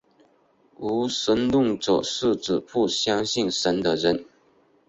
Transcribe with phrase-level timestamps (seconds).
[0.79, 4.25] 无神论者是指不相信神的人。